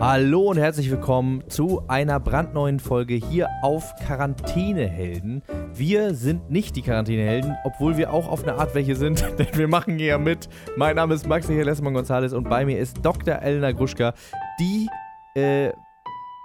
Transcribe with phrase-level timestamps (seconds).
[0.00, 5.42] Hallo und herzlich willkommen zu einer brandneuen Folge hier auf Quarantänehelden.
[5.74, 9.66] Wir sind nicht die Quarantänehelden, obwohl wir auch auf eine Art welche sind, denn wir
[9.66, 10.48] machen hier mit.
[10.76, 13.42] Mein Name ist Max Lessmann González und bei mir ist Dr.
[13.42, 14.14] Elena Gruschka,
[14.60, 14.88] die
[15.34, 15.72] äh,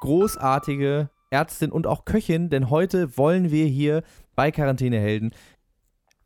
[0.01, 4.01] großartige Ärztin und auch Köchin, denn heute wollen wir hier
[4.35, 5.31] bei Quarantänehelden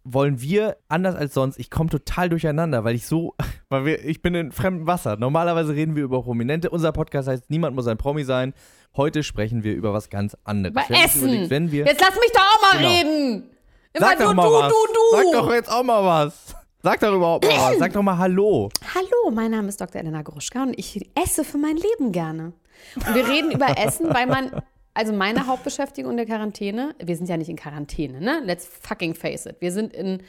[0.10, 1.60] wollen wir anders als sonst.
[1.60, 3.36] Ich komme total durcheinander, weil ich so,
[3.70, 5.18] weil wir, ich bin in fremdem Wasser.
[5.18, 6.70] Normalerweise reden wir über Prominente.
[6.70, 8.54] Unser Podcast heißt Niemand muss ein Promi sein.
[8.96, 10.76] Heute sprechen wir über was ganz anderes.
[10.90, 11.22] Uns Essen.
[11.28, 12.90] überlegt, wenn wir, Jetzt lass mich doch auch mal Genau.
[12.90, 13.50] reden.
[13.94, 14.70] Immer Sag du, doch mal du, was.
[14.72, 15.16] du, du.
[15.18, 16.56] Sag doch jetzt auch mal was.
[16.84, 17.80] Sag doch überhaupt mal was.
[17.80, 18.70] Sag doch mal Hallo.
[18.96, 20.00] Hallo, mein Name ist Dr.
[20.02, 22.54] Elena Gruschka und ich esse für mein Leben gerne.
[22.96, 24.52] Und wir reden über Essen, weil man,
[24.98, 28.42] also meine Hauptbeschäftigung in der Quarantäne, wir sind ja nicht in Quarantäne, ne?
[28.44, 29.58] Let's fucking face it.
[29.60, 30.24] Wir sind in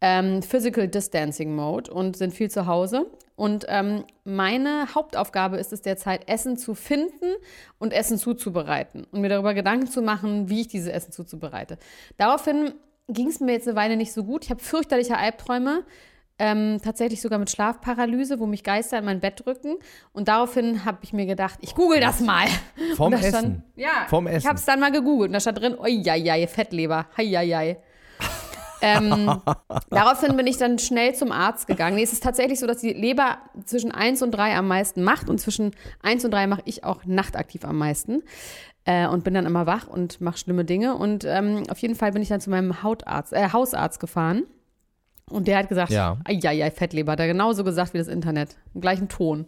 [0.00, 3.06] ähm, Physical Distancing Mode und sind viel zu Hause.
[3.36, 7.36] Und ähm, meine Hauptaufgabe ist es derzeit, Essen zu finden
[7.78, 11.78] und Essen zuzubereiten und mir darüber Gedanken zu machen, wie ich dieses Essen zuzubereite.
[12.16, 12.74] Daraufhin
[13.06, 14.44] ging es mir jetzt eine Weile nicht so gut.
[14.44, 15.84] Ich habe fürchterliche Albträume,
[16.38, 19.76] ähm, tatsächlich sogar mit Schlafparalyse, wo mich Geister in mein Bett drücken.
[20.12, 22.46] Und daraufhin habe ich mir gedacht, ich google das mal.
[22.96, 23.28] Vom Essen.
[23.28, 24.48] Stand, ja, Vom ich Essen.
[24.48, 27.42] habe es dann mal gegoogelt und da stand drin, oi, ja, ja, Fettleber, hei, ja,
[27.42, 27.76] ja.
[28.80, 29.40] ähm,
[29.90, 31.96] daraufhin bin ich dann schnell zum Arzt gegangen.
[31.96, 35.30] Nee, es ist tatsächlich so, dass die Leber zwischen 1 und 3 am meisten macht
[35.30, 35.72] und zwischen
[36.02, 38.22] 1 und 3 mache ich auch nachtaktiv am meisten.
[38.84, 40.96] Äh, und bin dann immer wach und mache schlimme Dinge.
[40.96, 44.42] Und ähm, auf jeden Fall bin ich dann zu meinem Hautarzt, äh, Hausarzt gefahren.
[45.30, 46.18] Und der hat gesagt, Ja.
[46.28, 47.12] ja, ja, Fettleber.
[47.12, 48.56] Hat genauso gesagt wie das Internet.
[48.74, 49.46] Im gleichen Ton.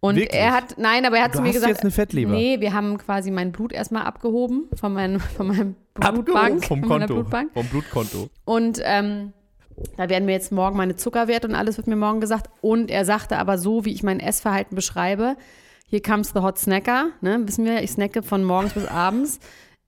[0.00, 0.38] Und Wirklich?
[0.40, 2.30] er hat, nein, aber er hat Du zu mir hast gesagt, jetzt eine Fettleber?
[2.32, 6.64] nee, wir haben quasi mein Blut erstmal abgehoben von, meinem von meinem Blutbank.
[6.64, 7.14] vom von Konto.
[7.14, 7.52] Blutbank.
[7.52, 8.28] Vom Blutkonto.
[8.44, 9.32] Und ähm,
[9.96, 12.48] da werden mir jetzt morgen meine Zuckerwerte und alles wird mir morgen gesagt.
[12.60, 15.36] Und er sagte aber so, wie ich mein Essverhalten beschreibe,
[15.86, 19.40] hier comes the hot snacker, ne, wissen wir, ich snacke von morgens bis abends.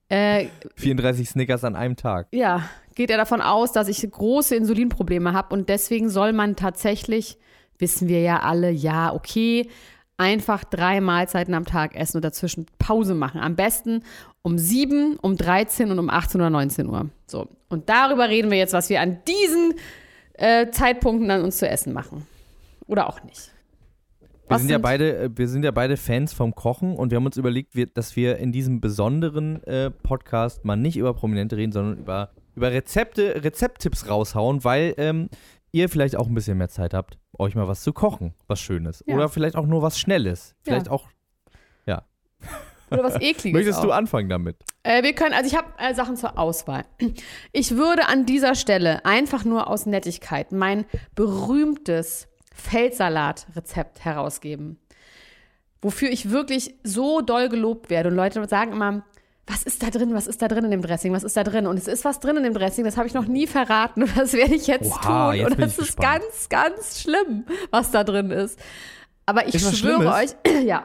[0.08, 2.26] Äh, 34 Snickers an einem Tag.
[2.32, 2.62] ja,
[2.94, 7.38] geht er davon aus, dass ich große Insulinprobleme habe und deswegen soll man tatsächlich,
[7.78, 9.68] wissen wir ja alle, ja, okay,
[10.16, 13.40] einfach drei Mahlzeiten am Tag essen und dazwischen Pause machen.
[13.40, 14.02] Am besten
[14.42, 17.08] um 7, um 13 und um 18 oder 19 Uhr.
[17.26, 17.48] So.
[17.70, 19.74] Und darüber reden wir jetzt, was wir an diesen
[20.34, 22.26] äh, Zeitpunkten dann uns zu essen machen.
[22.86, 23.50] Oder auch nicht.
[24.20, 27.10] Wir Was sind, ja sind- beide, äh, wir sind ja beide Fans vom Kochen und
[27.10, 31.14] wir haben uns überlegt, wir, dass wir in diesem besonderen äh, Podcast mal nicht über
[31.14, 35.28] Prominente reden, sondern über, über Rezepte, Rezepttipps raushauen, weil ähm,
[35.72, 39.04] ihr vielleicht auch ein bisschen mehr Zeit habt, euch mal was zu kochen, was Schönes.
[39.06, 39.14] Ja.
[39.14, 40.54] Oder vielleicht auch nur was Schnelles.
[40.62, 40.92] Vielleicht Ja.
[40.92, 41.08] auch.
[42.92, 43.52] Oder was Ekliges.
[43.52, 43.84] Möchtest auch.
[43.84, 44.56] du anfangen damit?
[44.82, 46.84] Äh, wir können, also ich habe äh, Sachen zur Auswahl.
[47.52, 54.80] Ich würde an dieser Stelle einfach nur aus Nettigkeit mein berühmtes Feldsalat-Rezept herausgeben.
[55.82, 58.08] Wofür ich wirklich so doll gelobt werde.
[58.10, 59.04] Und Leute sagen immer,
[59.50, 61.66] was ist da drin, was ist da drin in dem Dressing, was ist da drin?
[61.66, 64.32] Und es ist was drin in dem Dressing, das habe ich noch nie verraten das
[64.32, 65.40] werde ich jetzt Oha, tun.
[65.40, 66.22] jetzt und ich ist gespannt.
[66.22, 68.58] ganz, ganz schlimm, was da drin ist.
[69.26, 70.30] Aber ich Ist was schwöre euch,
[70.64, 70.84] ja,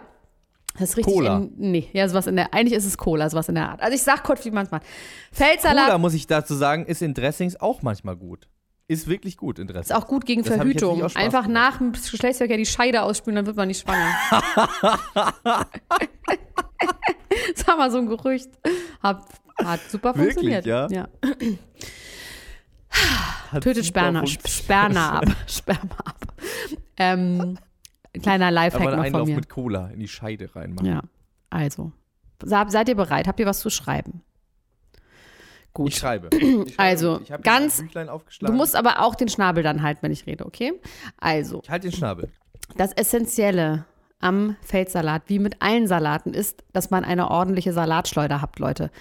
[0.79, 1.13] das ist richtig.
[1.13, 1.37] Cola.
[1.37, 3.81] In, nee, ja, sowas in der, eigentlich ist es Cola, sowas in der Art.
[3.81, 4.83] Also ich sag kurz, wie man es macht.
[5.31, 8.47] Feldsalat Cola, muss ich dazu sagen, ist in Dressings auch manchmal gut.
[8.87, 9.89] Ist wirklich gut in Dressings.
[9.89, 11.01] ist auch gut gegen Das Verhütung.
[11.15, 11.49] Einfach gemacht.
[11.49, 14.13] nach dem Geschlechtsverkehr die Scheide ausspülen, dann wird man nicht schwanger.
[17.55, 18.49] das war mal so ein Gerücht.
[19.01, 19.23] Hat,
[19.63, 20.65] hat super Wirklich, funktioniert.
[20.65, 20.87] ja?
[20.89, 21.07] ja.
[23.51, 24.25] Hat Tötet Sperma.
[24.25, 25.25] Sperma ab.
[25.47, 26.33] Sperma ab.
[26.97, 27.57] Ähm,
[28.21, 29.35] kleiner Lifehack Aber noch von Einlauf mir.
[29.35, 30.87] mit Cola in die Scheide reinmachen.
[30.87, 31.01] Ja,
[31.49, 31.91] also.
[32.43, 33.27] Seid ihr bereit?
[33.27, 34.21] Habt ihr was zu schreiben?
[35.73, 35.89] Gut.
[35.89, 36.29] Ich schreibe.
[36.35, 36.73] Ich schreibe.
[36.77, 37.83] Also, ich ganz-
[38.39, 40.73] Du musst aber auch den Schnabel dann halten, wenn ich rede, okay?
[41.17, 42.29] Also, Ich halte den Schnabel.
[42.77, 43.85] das Essentielle
[44.19, 48.91] am Feldsalat, wie mit allen Salaten, ist, dass man eine ordentliche Salatschleuder habt, Leute.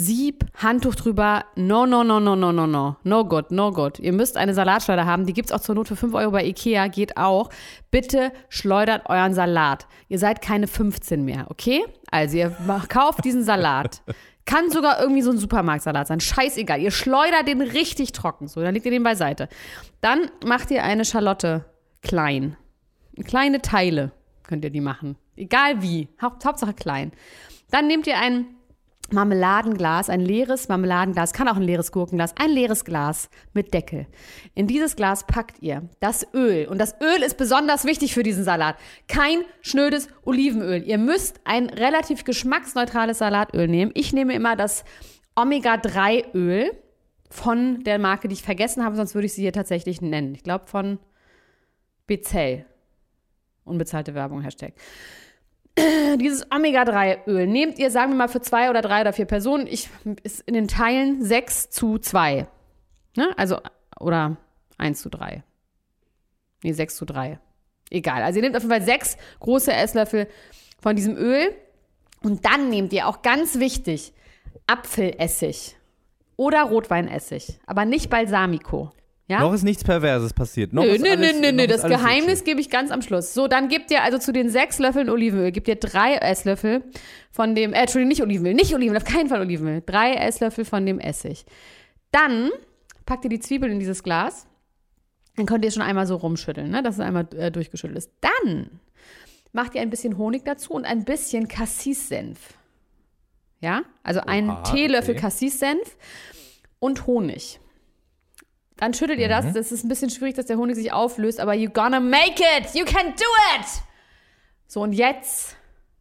[0.00, 3.98] Sieb, Handtuch drüber, no, no, no, no, no, no, no, no good, no good.
[3.98, 6.44] Ihr müsst eine Salatschleuder haben, die gibt es auch zur Not für 5 Euro bei
[6.44, 7.50] Ikea, geht auch.
[7.90, 9.88] Bitte schleudert euren Salat.
[10.08, 11.84] Ihr seid keine 15 mehr, okay?
[12.12, 12.56] Also ihr
[12.88, 14.02] kauft diesen Salat.
[14.44, 16.80] Kann sogar irgendwie so ein Supermarktsalat sein, scheißegal.
[16.80, 19.48] Ihr schleudert den richtig trocken, so, dann legt ihr den beiseite.
[20.00, 21.64] Dann macht ihr eine Schalotte
[22.02, 22.56] klein.
[23.24, 24.12] Kleine Teile
[24.48, 25.16] könnt ihr die machen.
[25.36, 26.08] Egal wie.
[26.20, 27.12] Haupt, Hauptsache klein.
[27.70, 28.46] Dann nehmt ihr ein
[29.10, 34.06] Marmeladenglas, ein leeres Marmeladenglas, kann auch ein leeres Gurkenglas, ein leeres Glas mit Deckel.
[34.54, 36.66] In dieses Glas packt ihr das Öl.
[36.66, 38.76] Und das Öl ist besonders wichtig für diesen Salat.
[39.06, 40.82] Kein schnödes Olivenöl.
[40.82, 43.92] Ihr müsst ein relativ geschmacksneutrales Salatöl nehmen.
[43.94, 44.84] Ich nehme immer das
[45.36, 46.72] Omega-3-Öl
[47.30, 50.34] von der Marke, die ich vergessen habe, sonst würde ich sie hier tatsächlich nennen.
[50.34, 50.98] Ich glaube von
[52.06, 52.66] Bezell.
[53.68, 54.74] Unbezahlte Werbung, Hashtag.
[56.20, 59.66] dieses Omega-3-Öl nehmt ihr, sagen wir mal, für zwei oder drei oder vier Personen.
[59.66, 59.88] Ich
[60.22, 62.46] ist in den Teilen 6 zu 2.
[63.16, 63.30] Ne?
[63.36, 63.58] Also,
[63.98, 64.36] oder
[64.78, 65.42] 1 zu 3.
[66.62, 67.38] Nee, 6 zu 3.
[67.90, 68.22] Egal.
[68.22, 70.28] Also ihr nehmt auf jeden Fall sechs große Esslöffel
[70.80, 71.54] von diesem Öl.
[72.22, 74.12] Und dann nehmt ihr auch ganz wichtig
[74.66, 75.76] Apfelessig
[76.36, 78.92] oder Rotweinessig, aber nicht Balsamico.
[79.28, 79.40] Ja?
[79.40, 80.72] Noch ist nichts Perverses passiert.
[80.72, 81.62] Noch Nö, nö, alles, nö, nö, nö.
[81.64, 83.34] ist Das Geheimnis gebe ich ganz am Schluss.
[83.34, 86.82] So, dann gebt ihr also zu den sechs Löffeln Olivenöl, gebt ihr drei Esslöffel
[87.30, 89.82] von dem, äh, Entschuldigung, nicht Olivenöl, nicht Olivenöl, auf keinen Fall Olivenöl.
[89.84, 91.44] Drei Esslöffel von dem Essig.
[92.10, 92.50] Dann
[93.04, 94.46] packt ihr die Zwiebeln in dieses Glas.
[95.36, 98.10] Dann könnt ihr schon einmal so rumschütteln, ne, dass es einmal äh, durchgeschüttelt ist.
[98.22, 98.80] Dann
[99.52, 102.54] macht ihr ein bisschen Honig dazu und ein bisschen Cassis-Senf.
[103.60, 105.20] Ja, also einen Oha, Teelöffel okay.
[105.20, 105.96] Cassis-Senf
[106.78, 107.60] und Honig.
[108.78, 109.44] Dann schüttelt ihr das.
[109.44, 109.54] Mhm.
[109.54, 112.74] Das ist ein bisschen schwierig, dass der Honig sich auflöst, aber you gonna make it!
[112.74, 113.26] You can do
[113.58, 113.66] it!
[114.68, 115.56] So, und jetzt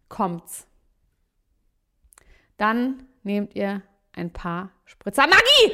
[0.09, 0.67] kommt's.
[2.57, 3.81] Dann nehmt ihr
[4.13, 5.73] ein paar Spritzer Maggi!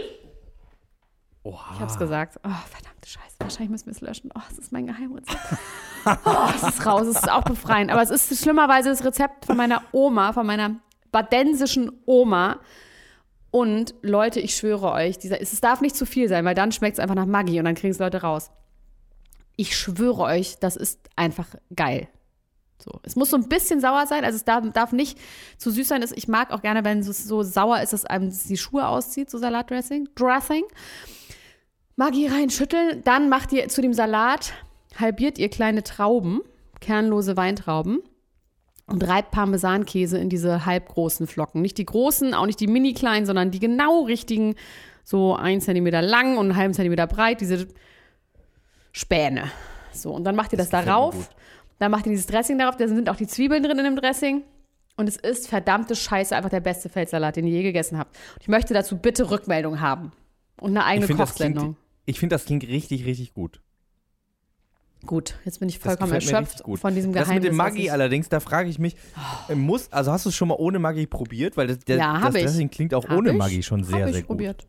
[1.44, 1.74] Oha.
[1.74, 2.40] Ich hab's gesagt.
[2.44, 3.36] Oh, verdammte Scheiße.
[3.40, 4.32] Wahrscheinlich müssen wir es löschen.
[4.34, 5.40] Oh, das ist mein Geheimrezept.
[6.06, 7.08] Oh, es ist raus.
[7.08, 7.90] Es ist auch befreiend.
[7.90, 10.76] Aber es ist schlimmerweise das Rezept von meiner Oma, von meiner
[11.14, 12.60] badensischen Oma.
[13.54, 16.98] Und Leute, ich schwöre euch, dieser, es darf nicht zu viel sein, weil dann schmeckt
[16.98, 18.50] es einfach nach Maggi und dann kriegen es Leute raus.
[19.56, 22.08] Ich schwöre euch, das ist einfach geil.
[22.84, 23.00] So.
[23.04, 25.20] Es muss so ein bisschen sauer sein, also es darf, darf nicht
[25.60, 26.04] zu süß sein.
[26.16, 29.38] Ich mag auch gerne, wenn es so sauer ist, dass einem die Schuhe auszieht, so
[29.38, 30.10] Salatdressing.
[30.16, 30.64] Dressing.
[31.96, 34.54] Maggi reinschütteln, dann macht ihr zu dem Salat,
[35.00, 36.42] halbiert ihr kleine Trauben,
[36.80, 38.02] kernlose Weintrauben
[38.88, 41.62] und reibt Parmesankäse in diese halbgroßen Flocken.
[41.62, 44.56] Nicht die großen, auch nicht die mini kleinen, sondern die genau richtigen,
[45.04, 47.68] so ein Zentimeter lang und einen halben Zentimeter breit, diese
[48.92, 49.52] Späne.
[49.92, 51.30] So, und dann macht ihr das, mir darauf.
[51.80, 54.44] Dann macht ihr dieses Dressing darauf, da sind auch die Zwiebeln drin in dem Dressing.
[54.96, 58.16] Und es ist verdammte Scheiße einfach der beste Feldsalat, den ihr je gegessen habt.
[58.36, 60.12] Und ich möchte dazu bitte Rückmeldung haben.
[60.60, 61.78] Und eine eigene Ich finde, das, klingt- Kochsendung.
[62.06, 63.60] ich find, das klingt richtig, richtig gut.
[65.06, 67.44] Gut, jetzt bin ich Das vollkommen erschöpft von diesem Das Geheimnis.
[67.44, 68.96] mit dem Maggi allerdings, da frage ich mich,
[69.50, 71.58] äh, muss, also hast du es schon mal ohne Maggi probiert?
[71.58, 72.34] Weil das, der, Ja, das.
[72.34, 74.28] Dressing klingt auch Hab ohne ich, Maggi schon sehr, hab ich sehr gut.
[74.28, 74.68] probiert.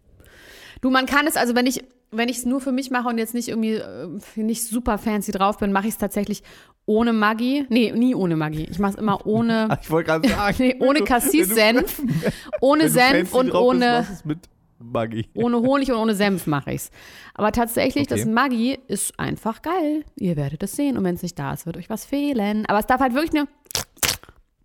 [0.81, 1.85] Du, man kann es, also wenn ich
[2.17, 5.33] wenn ich es nur für mich mache und jetzt nicht irgendwie äh, nicht super fancy
[5.33, 6.43] drauf bin, mache ich es tatsächlich
[6.87, 7.67] ohne Maggi.
[7.71, 8.69] Nee, nie ohne Maggi.
[8.71, 10.57] Ich mache es immer ohne, Ich wollte gerade sagen.
[10.61, 12.03] nee, ohne Cassis-Senf,
[12.61, 14.49] ohne Senf und drauf bist,
[14.87, 15.29] es Maggi.
[15.35, 16.91] ohne Honig und ohne Senf mache ich's.
[17.35, 18.17] Aber tatsächlich, Okay.
[18.21, 20.05] das Maggi ist einfach geil.
[20.17, 22.65] Ihr werdet es sehen und wenn es nicht da ist, wird euch was fehlen.
[22.67, 23.49] Aber es darf halt wirklich nur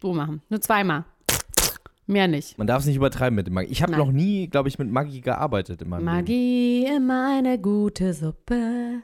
[0.02, 0.42] so machen.
[0.50, 1.06] Nur zweimal.
[2.08, 2.58] Mehr nicht.
[2.58, 3.72] Man darf es nicht übertreiben mit dem Maggi.
[3.72, 6.16] Ich habe noch nie, glaube ich, mit Maggi gearbeitet in meinem Leben.
[6.16, 9.02] Maggi immer eine gute Suppe.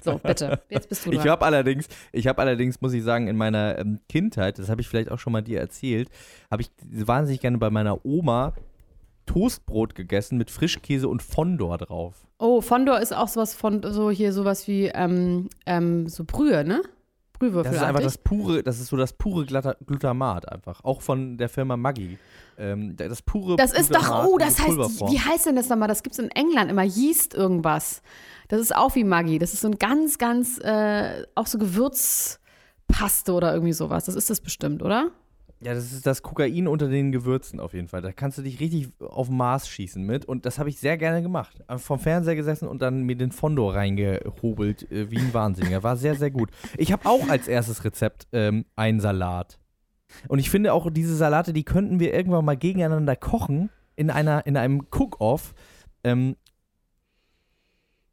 [0.00, 0.60] So, bitte.
[0.70, 1.28] Jetzt bist du Ich dran.
[1.30, 4.88] habe allerdings, ich habe allerdings, muss ich sagen, in meiner ähm, Kindheit, das habe ich
[4.88, 6.08] vielleicht auch schon mal dir erzählt,
[6.50, 8.54] habe ich wahnsinnig gerne bei meiner Oma
[9.28, 12.26] Toastbrot gegessen mit Frischkäse und Fondor drauf.
[12.38, 16.82] Oh, Fondor ist auch sowas von, so hier sowas wie, ähm, ähm, so Brühe, ne?
[17.38, 17.70] Brühwürfel.
[17.70, 20.82] Das ist einfach das pure, das ist so das pure Glutamat einfach.
[20.82, 22.18] Auch von der Firma Maggi.
[22.58, 25.88] Ähm, das pure Das ist doch, oh, das heißt, wie heißt denn das nochmal?
[25.88, 28.02] Das gibt's in England immer, Yeast irgendwas.
[28.48, 29.38] Das ist auch wie Maggi.
[29.38, 34.06] Das ist so ein ganz, ganz, äh, auch so Gewürzpaste oder irgendwie sowas.
[34.06, 35.12] Das ist das bestimmt, oder?
[35.60, 38.00] Ja, das ist das Kokain unter den Gewürzen auf jeden Fall.
[38.00, 40.24] Da kannst du dich richtig auf Mars schießen mit.
[40.24, 41.60] Und das habe ich sehr gerne gemacht.
[41.68, 45.82] Einfach Vom Fernseher gesessen und dann mir den Fondor reingehobelt, äh, wie ein Wahnsinniger.
[45.82, 46.50] War sehr, sehr gut.
[46.76, 49.58] Ich habe auch als erstes Rezept ähm, einen Salat.
[50.28, 54.46] Und ich finde auch, diese Salate, die könnten wir irgendwann mal gegeneinander kochen in, einer,
[54.46, 55.54] in einem Cook-Off.
[56.04, 56.36] Ähm,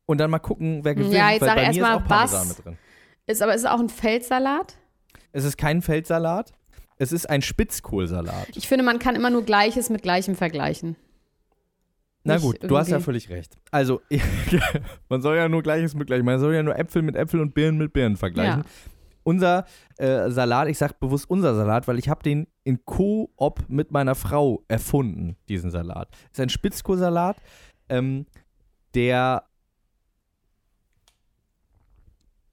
[0.07, 1.13] und dann mal gucken, wer gewinnt.
[1.13, 2.77] Ja, jetzt sag bei mir erst ist mal, auch Parmesan was- mit drin.
[3.27, 4.77] Ist, aber ist es auch ein Feldsalat?
[5.31, 6.53] Es ist kein Feldsalat.
[6.97, 8.49] Es ist ein Spitzkohlsalat.
[8.55, 10.95] Ich finde, man kann immer nur Gleiches mit Gleichem vergleichen.
[12.23, 13.55] Na gut, du hast ja irgendwie- völlig recht.
[13.69, 14.01] Also,
[15.09, 17.53] man soll ja nur Gleiches mit Gleichem, man soll ja nur Äpfel mit Äpfel und
[17.53, 18.61] Birnen mit Birnen vergleichen.
[18.61, 18.69] Ja.
[19.23, 19.65] Unser
[19.97, 24.15] äh, Salat, ich sag bewusst unser Salat, weil ich habe den in Koop mit meiner
[24.15, 26.09] Frau erfunden, diesen Salat.
[26.31, 27.37] Ist ein Spitzkohlsalat,
[27.89, 28.25] ähm,
[28.93, 29.43] der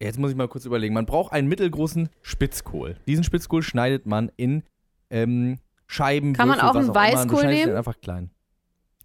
[0.02, 0.94] Jetzt muss ich mal kurz überlegen.
[0.94, 2.97] Man braucht einen mittelgroßen Spitzkohl.
[3.06, 4.64] Diesen Spitzkohl schneidet man in
[5.11, 6.32] ähm, Scheiben.
[6.32, 7.76] Kann man auch einen Weißkohl ihn nehmen?
[7.76, 8.30] Einfach klein.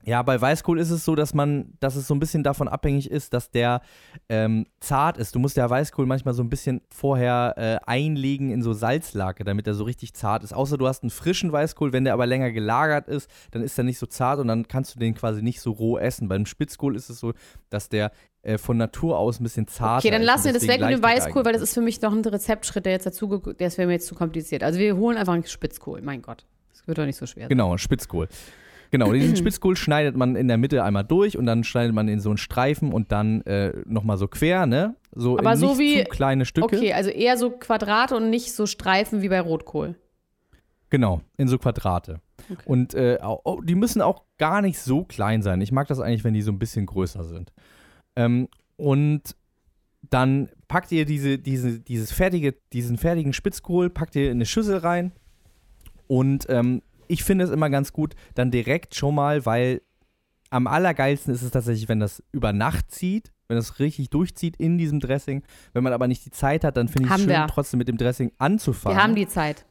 [0.08, 3.12] Ja, bei Weißkohl ist es so, dass man, dass es so ein bisschen davon abhängig
[3.12, 3.82] ist, dass der
[4.30, 5.36] ähm, zart ist.
[5.36, 9.68] Du musst ja Weißkohl manchmal so ein bisschen vorher äh, einlegen in so Salzlake, damit
[9.68, 10.54] er so richtig zart ist.
[10.54, 13.84] Außer du hast einen frischen Weißkohl, wenn der aber länger gelagert ist, dann ist er
[13.84, 16.30] nicht so zart und dann kannst du den quasi nicht so roh essen.
[16.30, 17.34] Beim Spitzkohl ist es so,
[17.70, 18.12] dass der
[18.44, 20.06] äh, von Natur aus ein bisschen zart ist.
[20.06, 22.14] Okay, dann lassen wir das weg mit dem Weißkohl, weil das ist für mich noch
[22.14, 24.64] ein Rezeptschritt, der jetzt dazu, der wäre mir jetzt zu kompliziert.
[24.64, 26.46] Also wir holen einfach einen Spitzkohl, mein Gott.
[26.72, 27.44] Das wird doch nicht so schwer.
[27.44, 27.50] sein.
[27.50, 28.30] Genau, Spitzkohl.
[28.92, 32.20] Genau, diesen Spitzkohl schneidet man in der Mitte einmal durch und dann schneidet man in
[32.20, 34.96] so einen Streifen und dann äh, nochmal so quer, ne?
[35.14, 36.66] So Aber in so nicht wie- zu kleine Stücke.
[36.78, 39.96] Okay, also eher so Quadrate und nicht so Streifen wie bei Rotkohl.
[40.90, 42.22] Genau, in so Quadrate.
[42.50, 42.62] Okay.
[42.66, 45.60] Und äh, au- die müssen auch gar nicht so klein sein.
[45.60, 47.52] Ich mag das eigentlich, wenn die so ein bisschen größer sind.
[48.16, 49.36] Ähm, und
[50.10, 54.78] dann packt ihr diese, diese, dieses fertige, diesen fertigen Spitzkohl, packt ihr in eine Schüssel
[54.78, 55.12] rein.
[56.08, 59.82] Und ähm, ich finde es immer ganz gut, dann direkt schon mal, weil
[60.50, 64.78] am allergeilsten ist es tatsächlich, wenn das über Nacht zieht, wenn das richtig durchzieht in
[64.78, 65.44] diesem Dressing.
[65.74, 67.48] Wenn man aber nicht die Zeit hat, dann finde ich es schön, wir.
[67.48, 68.98] trotzdem mit dem Dressing anzufangen.
[68.98, 69.66] Wir haben die Zeit.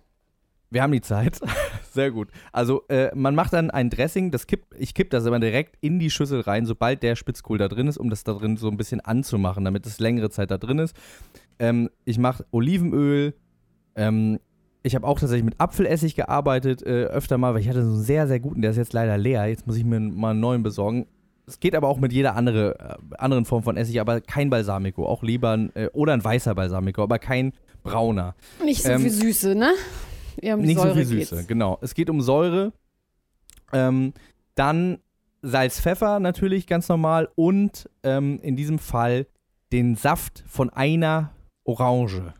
[0.71, 1.41] Wir haben die Zeit.
[1.93, 2.29] Sehr gut.
[2.53, 5.99] Also äh, man macht dann ein Dressing, das kipp, ich kipp das immer direkt in
[5.99, 8.77] die Schüssel rein, sobald der Spitzkohl da drin ist, um das da drin so ein
[8.77, 10.97] bisschen anzumachen, damit es längere Zeit da drin ist.
[11.59, 13.35] Ähm, ich mache Olivenöl.
[13.95, 14.39] Ähm,
[14.87, 18.03] ich habe auch tatsächlich mit Apfelessig gearbeitet, äh, öfter mal, weil ich hatte so einen
[18.03, 19.47] sehr, sehr guten, der ist jetzt leider leer.
[19.47, 21.07] Jetzt muss ich mir mal einen neuen besorgen.
[21.49, 25.07] Es geht aber auch mit jeder andere, äh, anderen Form von Essig, aber kein Balsamico.
[25.07, 27.53] Auch lieber ein, äh, oder ein weißer Balsamico, aber kein
[27.83, 28.35] brauner.
[28.65, 29.73] Nicht so Ähm, viel Süße, ne?
[30.41, 31.49] Eher um die Nicht Säure so viel Süße, geht's.
[31.49, 31.79] genau.
[31.81, 32.73] Es geht um Säure.
[33.73, 34.13] Ähm,
[34.55, 34.99] dann
[35.43, 39.27] Salz, Pfeffer natürlich ganz normal und ähm, in diesem Fall
[39.73, 41.31] den Saft von einer
[41.65, 42.33] Orange.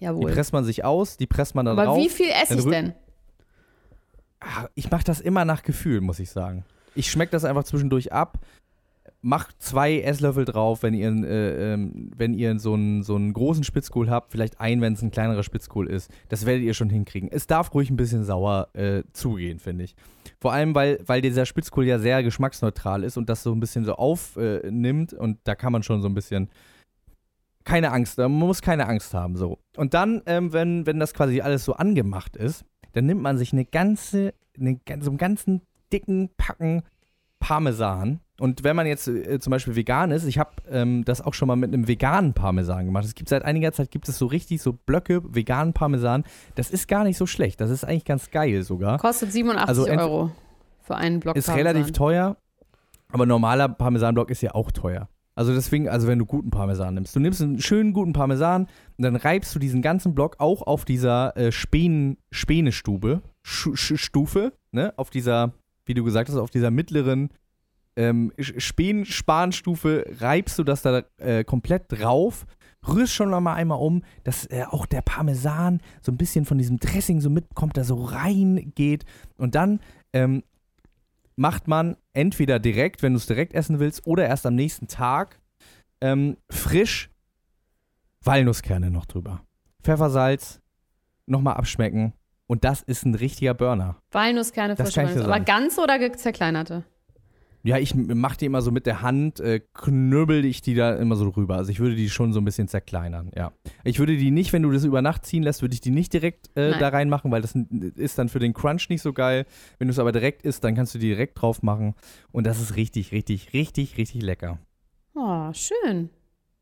[0.00, 0.32] Die Jawohl.
[0.32, 1.98] presst man sich aus, die presst man da Aber drauf.
[1.98, 2.92] wie viel esse Dann ich denn?
[4.40, 6.64] Ah, Ich mache das immer nach Gefühl, muss ich sagen.
[6.94, 8.38] Ich schmecke das einfach zwischendurch ab.
[9.22, 13.64] Macht zwei Esslöffel drauf, wenn ihr, äh, ähm, wenn ihr so einen, so einen großen
[13.64, 14.32] Spitzkohl habt.
[14.32, 16.10] Vielleicht ein, wenn es ein kleinerer Spitzkohl ist.
[16.30, 17.28] Das werdet ihr schon hinkriegen.
[17.30, 19.94] Es darf ruhig ein bisschen sauer äh, zugehen, finde ich.
[20.40, 23.84] Vor allem, weil, weil dieser Spitzkohl ja sehr geschmacksneutral ist und das so ein bisschen
[23.84, 25.12] so aufnimmt.
[25.12, 26.48] und da kann man schon so ein bisschen
[27.64, 29.36] keine Angst, man muss keine Angst haben.
[29.36, 29.58] So.
[29.76, 33.52] Und dann, ähm, wenn, wenn das quasi alles so angemacht ist, dann nimmt man sich
[33.52, 35.62] eine ganze, eine, so einen ganzen
[35.92, 36.82] dicken Packen
[37.38, 38.20] Parmesan.
[38.38, 41.48] Und wenn man jetzt äh, zum Beispiel vegan ist, ich habe ähm, das auch schon
[41.48, 43.04] mal mit einem veganen Parmesan gemacht.
[43.04, 46.24] Es gibt seit einiger Zeit gibt es so richtig so Blöcke veganen Parmesan.
[46.54, 47.60] Das ist gar nicht so schlecht.
[47.60, 48.98] Das ist eigentlich ganz geil sogar.
[48.98, 50.30] Kostet 87 Also Euro
[50.82, 51.66] für einen Block Ist Parmesan.
[51.66, 52.36] relativ teuer,
[53.10, 55.08] aber normaler Parmesanblock ist ja auch teuer.
[55.40, 58.64] Also deswegen, also wenn du guten Parmesan nimmst, du nimmst einen schönen guten Parmesan
[58.98, 64.52] und dann reibst du diesen ganzen Block auch auf dieser äh, Spänestube, Schu- Sch- Stufe,
[64.70, 65.54] ne, auf dieser,
[65.86, 67.30] wie du gesagt hast, auf dieser mittleren
[67.96, 72.44] ähm, Spänen-Spanstufe reibst du das da äh, komplett drauf,
[72.86, 76.76] rührst schon mal einmal um, dass äh, auch der Parmesan so ein bisschen von diesem
[76.76, 79.06] Dressing so mitkommt, da so reingeht.
[79.38, 79.80] Und dann
[80.12, 80.42] ähm,
[81.40, 85.40] macht man entweder direkt, wenn du es direkt essen willst, oder erst am nächsten Tag
[86.02, 87.08] ähm, frisch
[88.22, 89.40] Walnusskerne noch drüber.
[89.82, 90.60] Pfeffersalz,
[91.24, 92.12] nochmal abschmecken.
[92.46, 93.96] Und das ist ein richtiger Burner.
[94.10, 95.24] Walnusskerne, Walnuss.
[95.24, 96.84] Aber ganze oder zerkleinerte?
[97.62, 100.94] Ja, ich m- mach die immer so mit der Hand, äh, knüppel ich die da
[100.96, 101.56] immer so rüber.
[101.56, 103.52] Also ich würde die schon so ein bisschen zerkleinern, ja.
[103.84, 106.12] Ich würde die nicht, wenn du das über Nacht ziehen lässt, würde ich die nicht
[106.12, 107.54] direkt äh, da reinmachen, weil das
[107.96, 109.44] ist dann für den Crunch nicht so geil.
[109.78, 111.94] Wenn du es aber direkt isst, dann kannst du die direkt drauf machen.
[112.32, 114.58] Und das ist richtig, richtig, richtig, richtig lecker.
[115.14, 116.08] Oh, schön.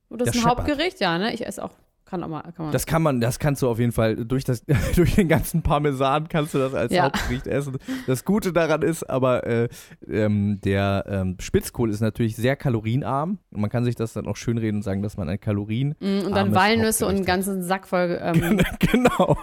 [0.08, 0.66] Und das, Das ist ein scheppert.
[0.68, 1.32] Hauptgericht, ja, ne?
[1.34, 1.74] Ich esse auch.
[2.08, 2.40] Kann auch mal.
[2.40, 2.72] Kann man.
[2.72, 4.64] Das kann man, das kannst du auf jeden Fall durch, das,
[4.96, 7.04] durch den ganzen Parmesan kannst du das als Ja.
[7.04, 7.76] Hauptgericht essen.
[8.06, 9.68] Das Gute daran ist aber, äh,
[10.08, 13.38] ähm, der ähm, Spitzkohl ist natürlich sehr kalorienarm.
[13.50, 15.94] Und man kann sich das dann auch schönreden und sagen, dass man ein Kalorien.
[16.00, 19.36] Mm, und dann Walnüsse und einen ganzen Sack voll ähm, genau.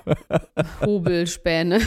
[0.84, 1.82] Hobelspäne.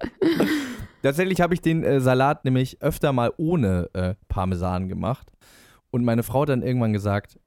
[1.02, 5.30] Tatsächlich habe ich den äh, Salat nämlich öfter mal ohne äh, Parmesan gemacht.
[5.90, 7.38] Und meine Frau hat dann irgendwann gesagt,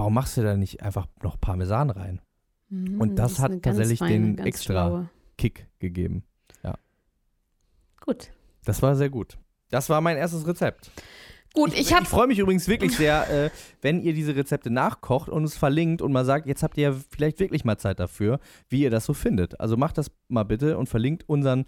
[0.00, 2.22] warum machst du da nicht einfach noch Parmesan rein?
[2.70, 5.10] Und das ist hat tatsächlich feine, den extra- schlaue.
[5.36, 6.24] Kick gegeben.
[8.00, 8.30] Gut.
[8.64, 9.36] Das war sehr gut.
[9.68, 10.90] Das war mein erstes Rezept.
[11.52, 13.50] Gut, ich habe Ich freue mich übrigens wirklich sehr, äh,
[13.82, 16.96] wenn ihr diese Rezepte nachkocht und es verlinkt und mal sagt, jetzt habt ihr ja
[17.10, 18.40] vielleicht wirklich mal Zeit dafür,
[18.70, 19.60] wie ihr das so findet.
[19.60, 21.66] Also macht das mal bitte und verlinkt unseren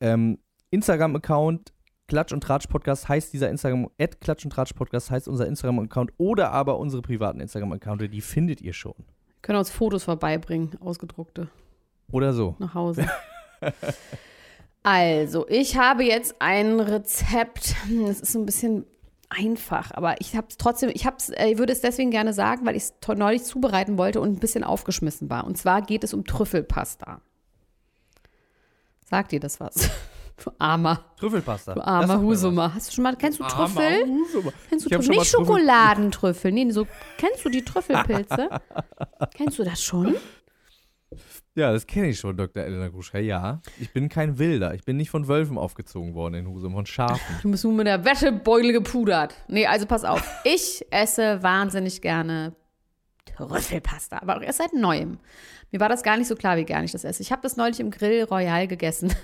[0.00, 0.38] ähm,
[0.70, 1.74] Instagram-Account.
[2.12, 6.12] Klatsch und Tratsch Podcast heißt dieser Instagram, at Klatsch und Tratsch Podcast heißt unser Instagram-Account
[6.18, 8.92] oder aber unsere privaten Instagram-Accounte, die findet ihr schon.
[9.40, 11.48] können uns Fotos vorbeibringen, ausgedruckte,
[12.10, 12.54] Oder so.
[12.58, 13.06] nach Hause.
[14.84, 17.76] Also, ich habe jetzt ein Rezept.
[18.04, 18.84] Das ist so ein bisschen
[19.28, 22.66] einfach, aber ich habe es trotzdem, ich, hab's, äh, ich würde es deswegen gerne sagen,
[22.66, 25.44] weil ich es neulich zubereiten wollte und ein bisschen aufgeschmissen war.
[25.44, 27.20] Und zwar geht es um Trüffelpasta.
[29.08, 29.88] Sagt dir das was?
[30.42, 31.74] Du armer, Trüffelpasta.
[31.74, 32.74] du armer Husumer.
[32.74, 33.44] Hast du schon mal, kennst du.
[33.44, 34.04] Trüffel?
[34.06, 34.52] Husumer.
[34.68, 35.08] Kennst du Trüffel?
[35.10, 36.52] Nicht Trüffel- Schokoladentrüffel.
[36.52, 36.86] Nee, so,
[37.18, 38.48] kennst du die Trüffelpilze?
[39.34, 40.16] kennst du das schon?
[41.54, 42.62] Ja, das kenne ich schon, Dr.
[42.64, 43.18] Elena Gruschka.
[43.18, 44.72] Ja, ich bin kein Wilder.
[44.74, 47.20] Ich bin nicht von Wölfen aufgezogen worden in Husum, von Schafen.
[47.42, 49.34] Du bist nur mit der Wäschebeule gepudert.
[49.48, 50.22] Nee, also pass auf.
[50.44, 52.54] Ich esse wahnsinnig gerne
[53.36, 55.18] Trüffelpasta, aber auch erst seit neuem.
[55.70, 57.20] Mir war das gar nicht so klar, wie gern ich das esse.
[57.22, 59.14] Ich habe das neulich im Grill Royal gegessen.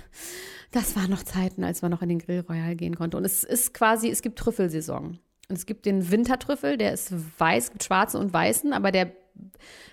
[0.71, 3.17] Das waren noch Zeiten, als man noch in den Grill Royal gehen konnte.
[3.17, 5.19] Und es ist quasi, es gibt Trüffelsaison.
[5.49, 9.11] Und es gibt den Wintertrüffel, der ist weiß, gibt schwarze und weißen, aber der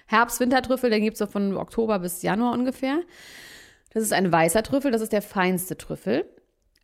[0.06, 3.00] Herbst-Wintertrüffel, den gibt es so von Oktober bis Januar ungefähr.
[3.95, 6.26] Das ist ein weißer Trüffel, das ist der feinste Trüffel.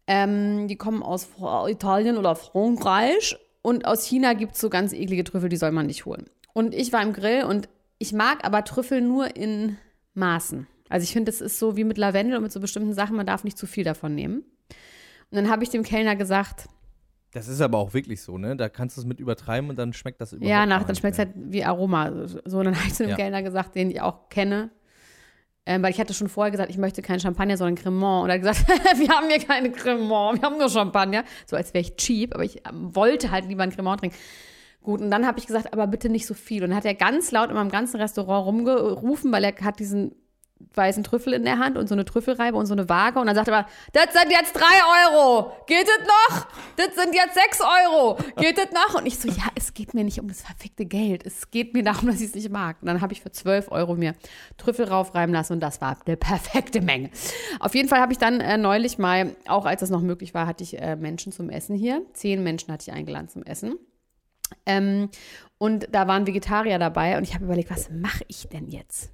[0.06, 1.28] Ähm, die kommen aus
[1.68, 3.36] Italien oder Frankreich.
[3.60, 6.28] Und aus China gibt es so ganz eklige Trüffel, die soll man nicht holen.
[6.54, 7.68] Und ich war im Grill und
[7.98, 9.76] ich mag aber Trüffel nur in
[10.14, 10.66] Maßen.
[10.92, 13.26] Also ich finde, das ist so wie mit Lavendel und mit so bestimmten Sachen, man
[13.26, 14.44] darf nicht zu viel davon nehmen.
[15.30, 16.68] Und dann habe ich dem Kellner gesagt,
[17.32, 18.56] Das ist aber auch wirklich so, ne?
[18.56, 21.14] Da kannst du es mit übertreiben und dann schmeckt das überhaupt ja, nach, dann schmeckt
[21.14, 22.26] es halt wie Aroma.
[22.44, 23.16] So, und dann habe ich zu dem Ja.
[23.16, 24.70] Kellner gesagt, den ich auch kenne.
[25.64, 28.24] Ähm, weil ich hatte schon vorher gesagt, ich möchte kein Champagner, sondern Cremant.
[28.24, 28.68] Und er hat gesagt,
[28.98, 31.24] wir haben hier keine Cremant, wir haben nur Champagner.
[31.46, 34.16] So als wäre ich cheap, aber ich ähm, wollte halt lieber ein Cremant trinken.
[34.82, 36.64] Gut, und dann habe ich gesagt, aber bitte nicht so viel.
[36.64, 40.12] Und dann hat er ganz laut in meinem ganzen Restaurant rumgerufen, weil er hat diesen
[40.74, 43.20] weißen Trüffel in der Hand und so eine Trüffelreibe und so eine Waage.
[43.20, 45.52] Und dann sagt er mal, das sind jetzt drei Euro.
[45.66, 46.46] Geht es noch?
[46.76, 48.18] Das sind jetzt sechs Euro.
[48.36, 48.94] Geht es noch?
[48.98, 51.26] Und ich so, ja, es geht mir nicht um das verfickte Geld.
[51.26, 52.76] Es geht mir darum, dass ich es nicht mag.
[52.80, 54.14] Und dann habe ich für zwölf Euro mir
[54.56, 57.10] Trüffel raufreiben lassen und das war eine perfekte Menge.
[57.60, 60.46] Auf jeden Fall habe ich dann äh, neulich mal, auch als das noch möglich war,
[60.46, 62.02] hatte ich äh, Menschen zum Essen hier.
[62.12, 63.74] Zehn Menschen hatte ich eingeladen zum Essen.
[64.66, 65.10] Ähm,
[65.58, 69.10] und da waren Vegetarier dabei und ich habe überlegt, was mache ich denn jetzt?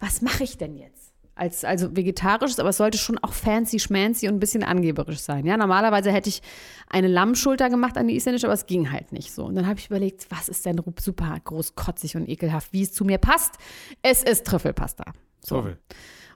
[0.00, 1.12] Was mache ich denn jetzt?
[1.34, 5.46] Als, also vegetarisches, aber es sollte schon auch fancy schmancy und ein bisschen angeberisch sein.
[5.46, 6.42] Ja, normalerweise hätte ich
[6.88, 9.44] eine Lammschulter gemacht an die isländische, aber es ging halt nicht so.
[9.44, 12.92] Und dann habe ich überlegt, was ist denn super groß, kotzig und ekelhaft, wie es
[12.92, 13.54] zu mir passt.
[14.02, 15.04] Es ist Trüffelpasta.
[15.40, 15.60] So.
[15.60, 15.78] Trüffel.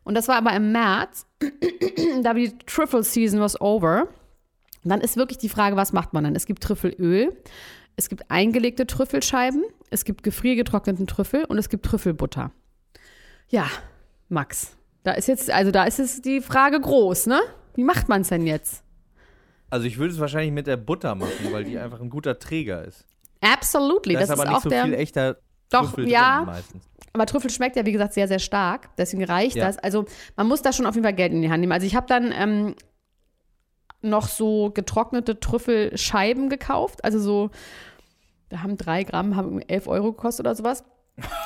[0.04, 1.26] Und das war aber im März,
[2.22, 4.08] da die Trüffel Season was over.
[4.84, 6.34] Und dann ist wirklich die Frage, was macht man dann?
[6.34, 7.36] Es gibt Trüffelöl,
[7.96, 12.50] es gibt eingelegte Trüffelscheiben, es gibt gefriergetrockneten Trüffel und es gibt Trüffelbutter.
[13.52, 13.66] Ja,
[14.30, 17.40] Max, da ist jetzt, also da ist es die Frage groß, ne?
[17.74, 18.82] Wie macht man es denn jetzt?
[19.68, 22.84] Also ich würde es wahrscheinlich mit der Butter machen, weil die einfach ein guter Träger
[22.84, 23.04] ist.
[23.42, 24.84] Absolutely, Da das ist aber ist nicht auch so der.
[24.84, 25.36] viel echter
[25.70, 26.44] Doch, Trüffel ja.
[26.46, 26.82] meistens.
[27.12, 28.88] Aber Trüffel schmeckt ja, wie gesagt, sehr, sehr stark.
[28.96, 29.66] Deswegen reicht Ja.
[29.66, 29.76] das.
[29.78, 31.72] Also man muss da schon auf jeden Fall Geld in die Hand nehmen.
[31.72, 32.74] Also ich habe dann ähm,
[34.00, 37.04] noch so getrocknete Trüffelscheiben gekauft.
[37.04, 37.50] Also so,
[38.48, 40.84] da haben drei Gramm, haben irgendwie 11 Euro gekostet oder sowas.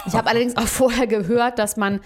[0.07, 2.00] Ich habe allerdings auch vorher gehört, dass man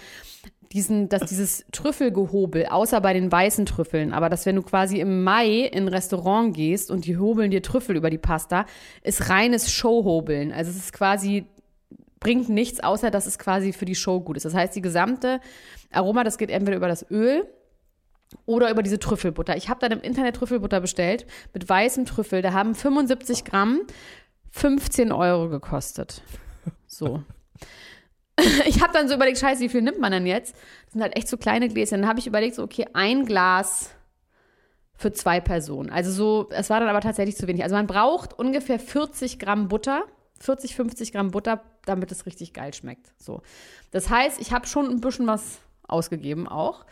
[0.73, 5.25] diesen, dass dieses Trüffelgehobel, außer bei den weißen Trüffeln, aber dass wenn du quasi im
[5.25, 8.67] Mai in ein Restaurant gehst und die hobeln dir Trüffel über die Pasta,
[9.03, 10.53] ist reines Showhobeln.
[10.53, 11.47] Also es ist quasi
[12.21, 14.45] bringt nichts, außer dass es quasi für die Show gut ist.
[14.45, 15.41] Das heißt, die gesamte
[15.91, 17.49] Aroma, das geht entweder über das Öl
[18.47, 19.57] oder über diese Trüffelbutter.
[19.57, 22.43] Ich habe dann im Internet Trüffelbutter bestellt mit weißem Trüffel.
[22.43, 23.81] Da haben 75 Gramm
[24.51, 26.23] 15 Euro gekostet.
[26.87, 27.23] So.
[28.67, 30.55] Ich habe dann so überlegt, scheiße, wie viel nimmt man denn jetzt?
[30.85, 32.01] Das sind halt echt so kleine Gläschen.
[32.01, 33.91] Dann habe ich überlegt, so, okay, ein Glas
[34.95, 35.91] für zwei Personen.
[35.91, 37.63] Also so, es war dann aber tatsächlich zu wenig.
[37.63, 40.05] Also man braucht ungefähr 40 Gramm Butter,
[40.39, 43.13] 40, 50 Gramm Butter, damit es richtig geil schmeckt.
[43.19, 43.43] So.
[43.91, 46.87] Das heißt, ich habe schon ein bisschen was ausgegeben auch.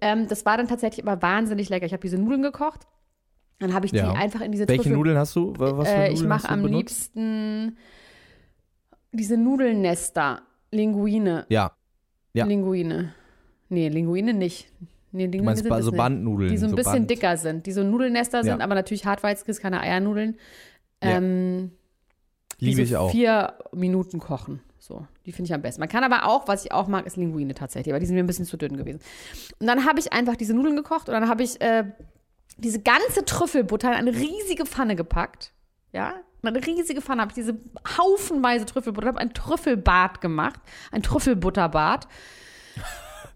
[0.00, 1.84] Ähm, das war dann tatsächlich aber wahnsinnig lecker.
[1.86, 2.86] Ich habe diese Nudeln gekocht.
[3.58, 4.10] Dann habe ich Ja.
[4.12, 5.52] die einfach in diese Welche Trüffel- Nudeln hast du?
[5.58, 7.14] Wa- Was für äh, Nudeln ich hast mache am benutzt?
[7.14, 7.76] liebsten
[9.18, 10.42] diese Nudelnester.
[10.70, 11.46] Linguine.
[11.48, 11.72] Ja,
[12.34, 12.44] Ja.
[12.46, 13.14] Linguine.
[13.68, 14.70] Nee, Linguine nicht.
[15.12, 15.92] Nee, Linguine du meinst sind so.
[15.92, 16.50] Bandnudeln.
[16.50, 17.10] Die so ein bisschen Band.
[17.10, 18.64] dicker sind, die so Nudelnester sind, Ja.
[18.64, 20.36] aber natürlich Hartweizenkäse, keine Eiernudeln.
[21.02, 21.10] Ja.
[21.16, 21.70] Ähm,
[22.60, 23.10] die Liebe so ich auch.
[23.10, 24.60] vier Minuten kochen.
[24.78, 25.80] So, die finde ich am besten.
[25.80, 28.22] Man kann aber auch, was ich auch mag, ist Linguine tatsächlich, aber die sind mir
[28.22, 29.00] ein bisschen zu dünn gewesen.
[29.58, 31.84] Und dann habe ich einfach diese Nudeln gekocht und dann habe ich äh,
[32.56, 35.52] diese ganze Trüffelbutter in eine riesige Pfanne gepackt.
[35.92, 37.58] Ja, eine riesige Pfanne habe ich diese
[37.98, 40.60] haufenweise Trüffelbutter, habe ein Trüffelbad gemacht,
[40.92, 42.06] ein Trüffelbutterbad.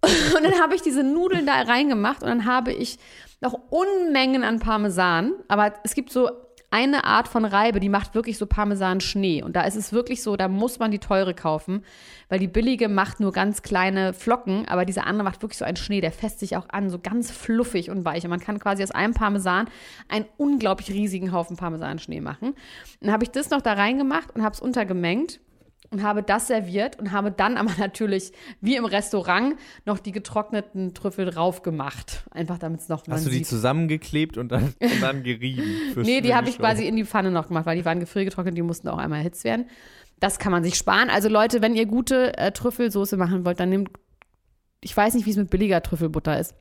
[0.36, 2.98] und dann habe ich diese Nudeln da reingemacht und dann habe ich
[3.40, 6.30] noch Unmengen an Parmesan, aber es gibt so
[6.72, 9.42] eine Art von Reibe, die macht wirklich so Parmesan-Schnee.
[9.42, 11.84] Und da ist es wirklich so, da muss man die teure kaufen,
[12.30, 15.76] weil die billige macht nur ganz kleine Flocken, aber diese andere macht wirklich so einen
[15.76, 18.24] Schnee, der fässt sich auch an, so ganz fluffig und weich.
[18.24, 19.68] Und man kann quasi aus einem Parmesan
[20.08, 22.54] einen unglaublich riesigen Haufen Parmesan-Schnee machen.
[23.00, 25.40] Dann habe ich das noch da reingemacht und habe es untergemengt
[25.92, 30.94] und habe das serviert und habe dann aber natürlich, wie im Restaurant, noch die getrockneten
[30.94, 32.24] Trüffel drauf gemacht.
[32.30, 33.46] Einfach damit es noch Hast du die sieht.
[33.46, 35.64] zusammengeklebt und dann, und dann gerieben?
[35.96, 38.62] Nee, die habe ich quasi in die Pfanne noch gemacht, weil die waren gefriergetrocknet, die
[38.62, 39.66] mussten auch einmal erhitzt werden.
[40.18, 41.10] Das kann man sich sparen.
[41.10, 43.90] Also Leute, wenn ihr gute äh, Trüffelsoße machen wollt, dann nehmt,
[44.80, 46.54] ich weiß nicht, wie es mit billiger Trüffelbutter ist.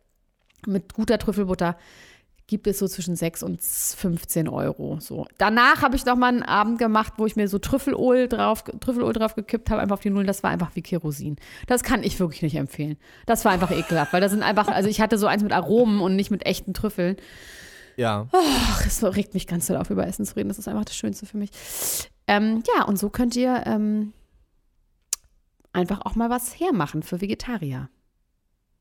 [0.67, 1.77] Mit guter Trüffelbutter
[2.51, 4.97] gibt es so zwischen 6 und 15 Euro.
[4.99, 5.25] So.
[5.37, 9.13] Danach habe ich noch mal einen Abend gemacht, wo ich mir so Trüffelöl drauf, Trüffelöl
[9.13, 10.27] drauf gekippt habe, einfach auf die Nullen.
[10.27, 11.37] Das war einfach wie Kerosin.
[11.67, 12.97] Das kann ich wirklich nicht empfehlen.
[13.25, 16.01] Das war einfach ekelhaft, weil das sind einfach, also ich hatte so eins mit Aromen
[16.01, 17.15] und nicht mit echten Trüffeln.
[17.95, 18.27] Ja.
[18.33, 20.49] Ach, es regt mich ganz doll auf, über Essen zu reden.
[20.49, 21.51] Das ist einfach das Schönste für mich.
[22.27, 24.11] Ähm, ja, und so könnt ihr ähm,
[25.71, 27.89] einfach auch mal was hermachen für Vegetarier.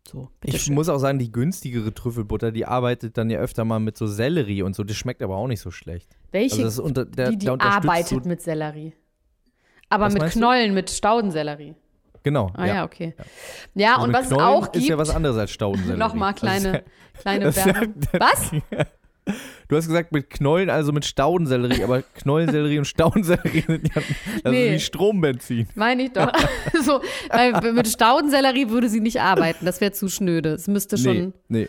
[0.08, 0.74] So, Ich bitteschön.
[0.74, 4.62] muss auch sagen, die günstigere Trüffelbutter, die arbeitet dann ja öfter mal mit so Sellerie
[4.62, 4.82] und so.
[4.82, 6.16] Das schmeckt aber auch nicht so schlecht.
[6.32, 8.92] Welche, Also das ist unter, der, die, die arbeitet so, mit Sellerie.
[9.88, 10.40] Aber Was mit meinst du?
[10.40, 11.74] Knollen, mit Staudensellerie.
[12.22, 12.50] Genau.
[12.54, 13.14] Ah ja, okay.
[13.74, 15.98] Ja, Also und was es Knollen auch ist gibt, ja was anderes als Staudensellerie.
[15.98, 16.84] nochmal ist kleine,
[17.20, 17.94] kleine das ist Werbung.
[18.12, 18.50] ja- Was?
[19.68, 24.02] Du hast gesagt mit Knollen, also mit Staudensellerie, aber Knollensellerie und Staudensellerie sind ja
[24.42, 24.68] das Nee.
[24.68, 25.68] ist wie Strombenzin.
[25.74, 26.33] Meine ich doch.
[26.85, 29.64] so, weil mit Staudensellerie würde sie nicht arbeiten.
[29.66, 30.50] Das wäre zu schnöde.
[30.54, 31.16] Es müsste schon.
[31.16, 31.68] Nee, nee.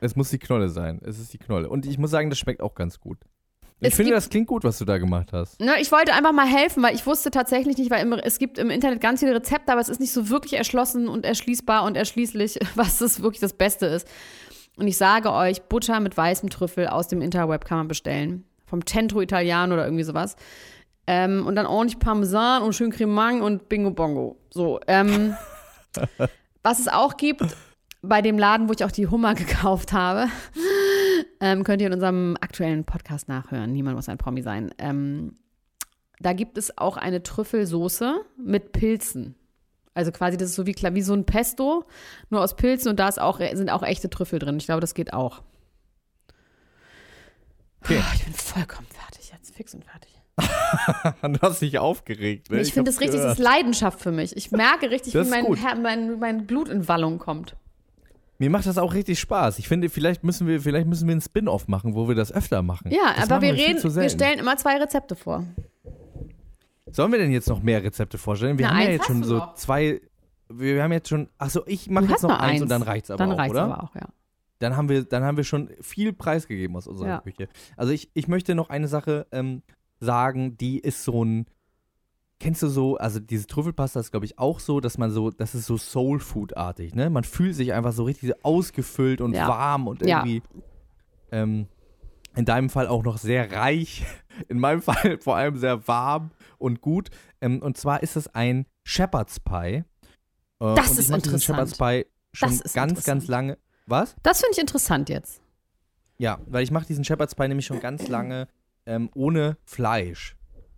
[0.00, 1.00] Es muss die Knolle sein.
[1.04, 1.68] Es ist die Knolle.
[1.68, 3.18] Und ich muss sagen, das schmeckt auch ganz gut.
[3.80, 5.56] Ich Es finde, gibt- das klingt gut, was du da gemacht hast.
[5.60, 8.58] Na, ich wollte einfach mal helfen, weil ich wusste tatsächlich nicht, weil im, es gibt
[8.58, 11.96] im Internet ganz viele Rezepte, aber es ist nicht so wirklich erschlossen und erschließbar und
[11.96, 14.06] erschließlich, was das wirklich das Beste ist.
[14.78, 18.44] Und ich sage euch, Butter mit weißem Trüffel aus dem Interweb kann man bestellen.
[18.64, 20.36] Vom Centro Italiano oder irgendwie sowas.
[21.06, 24.36] Ähm, und dann ordentlich Parmesan und schön Cremant und Bingo Bongo.
[24.50, 25.34] So, ähm,
[26.62, 27.56] was es auch gibt,
[28.02, 30.28] bei dem Laden, wo ich auch die Hummer gekauft habe,
[31.40, 33.72] ähm, könnt ihr in unserem aktuellen Podcast nachhören.
[33.72, 34.72] Niemand muss ein Promi sein.
[34.78, 35.38] Ähm,
[36.20, 39.34] da gibt es auch eine Trüffelsoße mit Pilzen.
[39.98, 41.84] Also quasi, das ist so wie, wie so ein Pesto,
[42.30, 44.56] nur aus Pilzen und da ist auch, sind auch echte Trüffel drin.
[44.58, 45.42] Ich glaube, das geht auch.
[47.82, 48.00] Okay.
[48.00, 50.10] Ah, Ich bin vollkommen fertig jetzt, fix und fertig.
[51.40, 52.48] du hast dich aufgeregt.
[52.48, 52.60] Ne?
[52.60, 53.38] ich finde hab's das richtig, das ist.
[53.42, 54.36] Leidenschaft für mich.
[54.36, 55.52] Ich merke richtig, Das wie mein.
[55.56, 57.56] Her mein, mein Blut in Wallung kommt.
[58.38, 59.58] Mir macht das auch richtig Spaß.
[59.58, 62.62] Ich finde, vielleicht müssen wir, vielleicht müssen wir einen Spin-off machen, wo wir das öfter
[62.62, 62.92] machen.
[62.92, 65.42] Ja, das aber wir reden, wir stellen immer zwei Rezepte vor.
[66.98, 68.58] Sollen wir denn jetzt noch mehr Rezepte vorstellen?
[68.58, 69.54] Wir Na, haben ja jetzt schon so noch.
[69.54, 70.00] zwei.
[70.48, 71.28] Wir haben jetzt schon.
[71.38, 72.62] Achso, ich mache jetzt noch eins, eins.
[72.62, 73.64] und dann reicht's aber Dann auch, reicht's oder?
[73.66, 74.08] aber auch, ja.
[74.58, 77.20] Dann haben wir, dann haben wir schon viel preisgegeben aus unserer Ja.
[77.20, 77.48] Küche.
[77.76, 79.62] Also ich, ich möchte noch eine Sache ähm,
[80.00, 81.46] sagen, die ist so ein.
[82.40, 85.54] Kennst du so, also diese Trüffelpasta ist, glaube ich, auch so, dass man so, das
[85.54, 87.10] ist so Soul-Food-artig, ne?
[87.10, 89.46] Man fühlt sich einfach so richtig ausgefüllt und Ja.
[89.46, 90.24] warm und Ja.
[90.24, 90.42] irgendwie
[91.30, 91.68] ähm,
[92.34, 94.04] in deinem Fall auch noch sehr reich,
[94.48, 97.08] in meinem Fall vor allem sehr warm und gut.
[97.40, 99.84] Ähm, und zwar ist es ein Shepherd's Pie.
[99.84, 99.84] Äh,
[100.58, 101.42] Das und ist interessant.
[101.42, 103.58] Shepherd's Pie schon ganz, ganz lange.
[103.86, 104.16] Was?
[104.22, 105.40] Das finde ich interessant jetzt.
[106.18, 108.48] Ja, weil ich mache diesen Shepherd's Pie nämlich schon ganz lange
[108.86, 110.36] ähm, ohne Fleisch.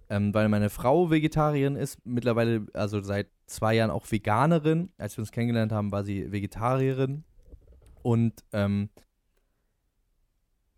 [0.08, 4.90] Ähm, weil meine Frau Vegetarierin ist, mittlerweile, also seit zwei Jahren auch Veganerin.
[4.98, 7.24] Als wir uns kennengelernt haben, war sie Vegetarierin.
[8.02, 8.90] Und ähm,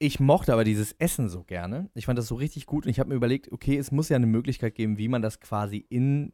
[0.02, 1.88] ich mochte aber dieses Essen so gerne.
[1.94, 4.16] Ich fand das so richtig gut und ich habe mir überlegt, okay, es muss ja
[4.16, 6.32] eine Möglichkeit geben, wie man das quasi in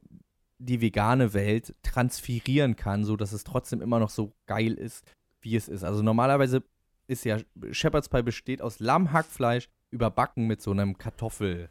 [0.59, 5.05] die vegane Welt transferieren kann, so dass es trotzdem immer noch so geil ist,
[5.43, 5.85] wie es ist.
[5.85, 6.63] Also normalerweise
[7.09, 7.37] ist ja
[7.71, 11.69] Shepherd's Pie besteht aus Lammhackfleisch überbacken mit so einem Kartoffel,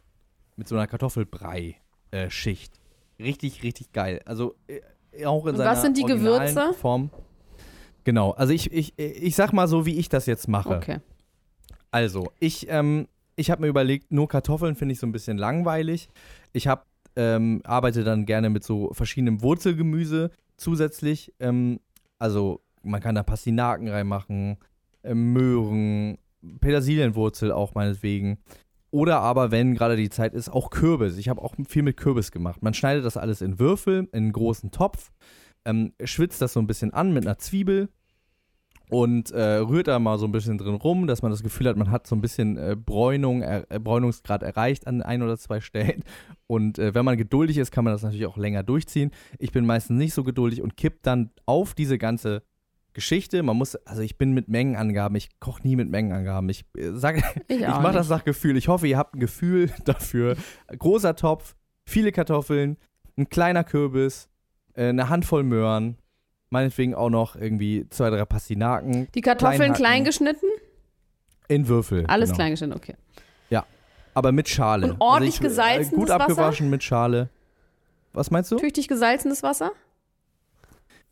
[0.54, 2.80] mit so einer Kartoffelbrei-Schicht.
[3.18, 4.20] richtig, richtig geil.
[4.24, 6.74] Also äh, auch in Und seiner was sind die Gewürze?
[6.74, 7.10] Form.
[8.04, 10.76] Genau, also ich, ich, ich sag mal so, wie ich das jetzt mache.
[10.76, 11.00] Okay.
[11.90, 16.08] Also, ich, ähm, ich habe mir überlegt, nur Kartoffeln finde ich so ein bisschen langweilig.
[16.52, 16.82] Ich habe,
[17.16, 21.32] ähm, arbeite dann gerne mit so verschiedenem Wurzelgemüse zusätzlich.
[21.40, 21.80] Ähm,
[22.18, 24.58] also, man kann da Pastinaken reinmachen,
[25.02, 26.18] äh, Möhren,
[26.60, 28.38] Petersilienwurzel auch meinetwegen.
[28.90, 31.18] Oder aber, wenn gerade die Zeit ist, auch Kürbis.
[31.18, 32.62] Ich habe auch viel mit Kürbis gemacht.
[32.62, 35.10] Man schneidet das alles in Würfel, in einen großen Topf,
[35.64, 37.88] ähm, schwitzt das so ein bisschen an mit einer Zwiebel
[38.90, 41.76] und äh, rührt da mal so ein bisschen drin rum, dass man das Gefühl hat,
[41.76, 46.04] man hat so ein bisschen äh, Bräunung, äh, Bräunungsgrad erreicht an ein oder zwei Stellen.
[46.46, 49.10] Und äh, wenn man geduldig ist, kann man das natürlich auch länger durchziehen.
[49.38, 52.42] Ich bin meistens nicht so geduldig und kipp dann auf diese ganze
[52.94, 53.42] Geschichte.
[53.42, 56.48] Man muss, also ich bin mit Mengenangaben, ich koche nie mit Mengenangaben.
[56.48, 58.56] Ich äh, sage, Ich, ich mache das nach Gefühl.
[58.56, 60.36] Ich hoffe, ihr habt ein Gefühl dafür.
[60.76, 62.78] Großer Topf, viele Kartoffeln,
[63.16, 64.30] ein kleiner Kürbis,
[64.74, 65.98] äh, eine Handvoll Möhren,
[66.50, 70.04] meinetwegen auch noch irgendwie zwei, drei Pastinaken Die Kartoffeln Klein klein hacken.
[70.04, 70.46] geschnitten?
[71.48, 72.04] in Würfel.
[72.06, 72.36] Alles genau.
[72.36, 72.94] klein geschnitten, okay.
[74.18, 74.94] Aber mit Schale.
[74.94, 76.20] Und ordentlich also ich, gesalzenes äh, Gut Wasser?
[76.22, 77.28] abgewaschen mit Schale.
[78.12, 78.56] Was meinst du?
[78.56, 79.70] Tüchtig gesalzenes Wasser?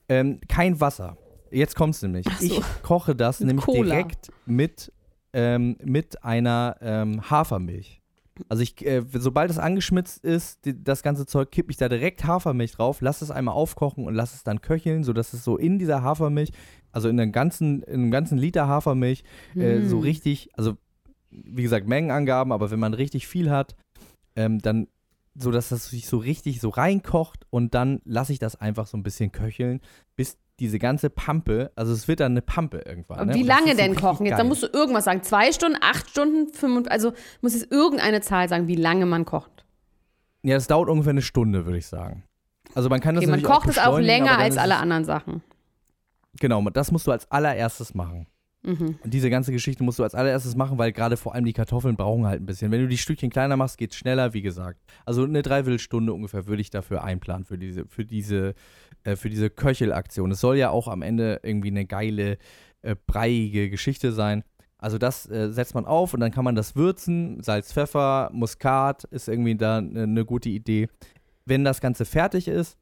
[0.09, 1.17] Ähm, kein Wasser.
[1.53, 2.27] Jetzt kommt's nämlich.
[2.29, 2.47] Ach so.
[2.47, 3.83] Ich koche das Mit nämlich Cola.
[3.95, 4.91] direkt mit,
[5.33, 8.03] ähm, mit einer ähm, Hafermilch.
[8.49, 12.25] Also ich, äh, sobald es angeschmitzt ist, die, das ganze Zeug, kippe ich da direkt
[12.25, 15.79] Hafermilch drauf, lasse es einmal aufkochen und lasse es dann köcheln, sodass es so in
[15.79, 16.51] dieser Hafermilch,
[16.93, 19.25] also in, einem ganzen, in einem ganzen Liter Hafermilch,
[19.57, 20.03] äh, so Hm.
[20.03, 20.77] richtig, also
[21.31, 23.77] wie gesagt, Mengenangaben, aber wenn man richtig viel hat,
[24.37, 24.89] ähm, dann
[25.35, 28.97] so, dass das sich so richtig so reinkocht und dann lasse ich das einfach so
[28.97, 29.81] ein bisschen köcheln,
[30.17, 33.19] bis diese ganze Pampe, also es wird dann eine Pampe irgendwann.
[33.19, 33.35] Aber ne?
[33.35, 34.27] Wie Und lange so denn richtig kochen?
[34.27, 35.23] Jetzt, da musst du irgendwas sagen.
[35.23, 39.65] Zwei Stunden, acht Stunden, fünf, also muss jetzt irgendeine Zahl sagen, wie lange man kocht.
[40.43, 42.23] Ja, das dauert ungefähr eine Stunde, würde ich sagen.
[42.75, 45.43] Also man kann das Okay, man kocht es auch länger als alle es- anderen Sachen.
[46.41, 48.27] Genau, das musst du als allererstes machen.
[48.63, 48.99] Mhm.
[49.03, 51.97] Und diese ganze Geschichte musst du als allererstes machen, weil gerade vor allem die Kartoffeln
[51.97, 52.71] brauchen halt ein bisschen.
[52.73, 54.81] Wenn du die Stückchen kleiner machst, geht's schneller, wie gesagt.
[55.05, 58.55] Also eine Dreiviertelstunde ungefähr würde ich dafür einplanen, für diese, für diese,
[59.07, 60.33] äh, für diese Köchelaktion.
[60.33, 62.39] Es soll ja auch am Ende irgendwie eine geile,
[62.83, 64.43] äh, breiige Geschichte sein.
[64.79, 67.43] Also das äh, setzt man auf und dann kann man das würzen.
[67.43, 70.89] Salz, Pfeffer, Muskat ist irgendwie da eine eine gute Idee.
[71.45, 72.77] Wenn das Ganze fertig ist,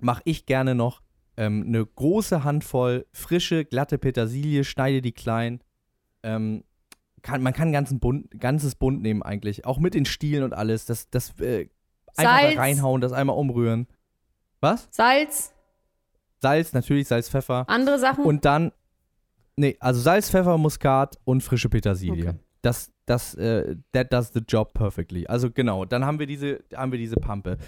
[0.00, 1.02] mache ich gerne noch
[1.36, 5.60] ähm, eine große Handvoll frische, glatte Petersilie, schneide die klein.
[6.22, 6.64] Ähm,
[7.22, 10.86] kann, man kann ganzen Bund, ganzes Bund nehmen eigentlich, auch mit den Stielen und alles.
[10.86, 11.68] Das, das äh,
[12.16, 13.86] einfach da reinhauen, das einmal umrühren.
[14.64, 14.88] Was?
[14.90, 15.52] Salz,
[16.40, 17.64] Salz, natürlich, Salz, Pfeffer.
[17.68, 18.24] andere Sachen.
[18.24, 18.72] Und dann,
[19.56, 22.28] nee, also Salz, Pfeffer, Muskat und frische Petersilie.
[22.28, 22.38] Okay.
[22.62, 25.26] Das, das, äh, that does the job perfectly.
[25.26, 27.58] Also genau, dann haben wir diese, haben wir diese Pampe.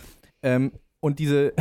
[0.43, 1.53] Ähm, und diese,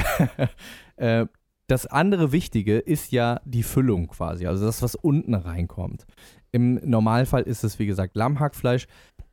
[0.96, 1.26] äh,
[1.68, 6.06] das andere Wichtige ist ja die Füllung quasi, also das, was unten reinkommt.
[6.54, 8.88] Im Normalfall ist es, wie gesagt, Lammhackfleisch.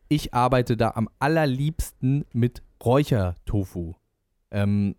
[0.09, 3.95] Ich arbeite da am allerliebsten mit Räuchertofu.
[4.51, 4.97] Ähm,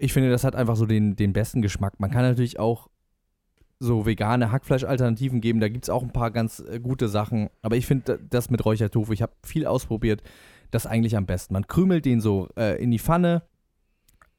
[0.00, 2.00] ich finde, das hat einfach so den, den besten Geschmack.
[2.00, 2.88] Man kann natürlich auch
[3.78, 5.60] so vegane Hackfleischalternativen geben.
[5.60, 7.50] Da gibt es auch ein paar ganz äh, gute Sachen.
[7.62, 10.22] Aber ich finde das mit Räuchertofu, ich habe viel ausprobiert,
[10.70, 11.52] das eigentlich am besten.
[11.52, 13.42] Man krümelt den so äh, in die Pfanne,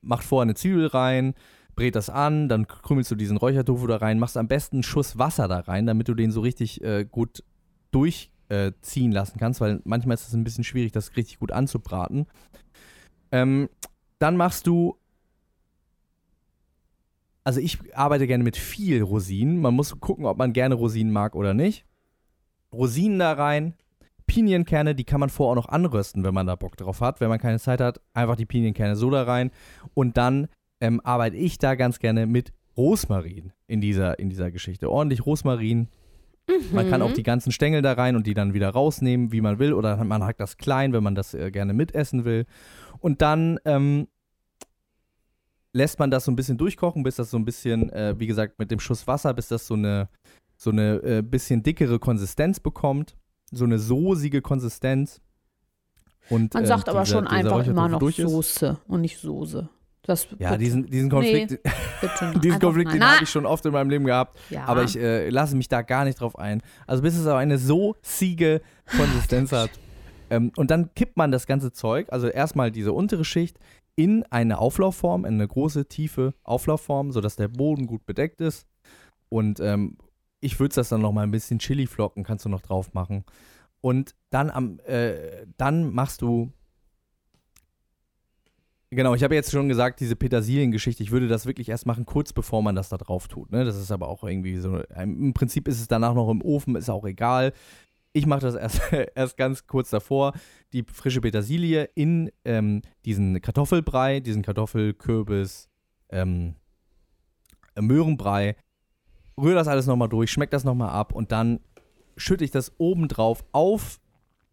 [0.02, 1.36] macht vorher eine Zwiebel rein,
[1.76, 5.17] brät das an, dann krümelst du diesen Räuchertofu da rein, machst am besten einen Schuss
[5.19, 7.43] Wasser da rein, damit du den so richtig äh, gut
[7.91, 12.26] durchziehen äh, lassen kannst, weil manchmal ist es ein bisschen schwierig, das richtig gut anzubraten.
[13.32, 13.69] Ähm,
[14.19, 14.97] dann machst du
[17.43, 19.60] also ich arbeite gerne mit viel Rosinen.
[19.62, 21.86] Man muss gucken, ob man gerne Rosinen mag oder nicht.
[22.73, 23.73] Rosinen da rein.
[24.27, 27.19] Pinienkerne, die kann man vorher auch noch anrösten, wenn man da Bock drauf hat.
[27.19, 29.51] Wenn man keine Zeit hat, einfach die Pinienkerne so da rein.
[29.93, 30.47] Und dann
[30.80, 34.89] ähm, arbeite ich da ganz gerne mit Rosmarin in dieser, in dieser Geschichte.
[34.89, 35.89] Ordentlich Rosmarin.
[36.71, 37.08] Man kann Mhm.
[37.08, 39.73] auch die ganzen Stängel da rein und die dann wieder rausnehmen, wie man will.
[39.73, 42.45] Oder man hackt das klein, wenn man das äh, gerne mitessen will.
[42.99, 44.08] Und dann ähm,
[45.73, 48.60] lässt man das so ein bisschen durchkochen, bis das so ein bisschen, äh, wie gesagt,
[48.60, 50.10] mit dem Schuss Wasser, bis das so eine,
[50.57, 53.15] so eine äh, bisschen dickere Konsistenz bekommt.
[53.51, 55.21] So eine soßige Konsistenz.
[56.29, 58.17] Und, Man äh, sagt aber dieser- schon dieser einfach immer noch ist.
[58.17, 59.67] Soße und nicht Soße.
[60.03, 61.60] Das Ja, diesen, diesen Konflikt,
[62.17, 64.39] schon diesen Konflikt, den habe ich schon oft in meinem Leben gehabt.
[64.49, 64.65] ja.
[64.65, 66.62] Aber ich äh, lasse mich da gar nicht drauf ein.
[66.88, 68.62] Also bis es aber eine so siege
[68.97, 69.69] Konsistenz hat.
[70.31, 73.60] Ähm, und dann kippt man das ganze Zeug, also erstmal diese untere Schicht,
[73.95, 78.67] in eine Auflaufform, in eine große, tiefe Auflaufform, sodass der Boden gut bedeckt ist.
[79.30, 79.97] Und ähm,
[80.39, 83.23] ich würze das dann noch mal ein bisschen Chiliflocken kannst du noch drauf machen.
[83.80, 86.51] Und dann am, äh, dann machst du
[88.93, 92.34] Genau, ich habe jetzt schon gesagt, diese Petersiliengeschichte, ich würde das wirklich erst machen, kurz
[92.34, 93.49] bevor man das da drauf tut.
[93.49, 93.63] Ne?
[93.63, 96.89] Das ist aber auch irgendwie so, im Prinzip ist es danach noch im Ofen, ist
[96.89, 97.54] auch egal.
[98.13, 98.82] Ich mache das erst,
[99.15, 100.34] erst ganz kurz davor,
[100.74, 105.69] die frische Petersilie in ähm, diesen Kartoffelbrei, diesen Kartoffelkürbis,
[106.10, 106.56] ähm,
[107.80, 108.56] Möhrenbrei,
[109.39, 111.62] rühre das alles nochmal durch, schmeckt das nochmal ab und dann
[112.17, 114.00] schütte ich das obendrauf auf